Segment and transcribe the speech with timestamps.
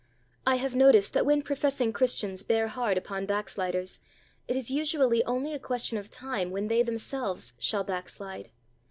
[0.47, 3.99] I have noticed that when professing Christians bear hard upon back sliders
[4.47, 8.49] it is usually only a question of time when they themselves shall backslide.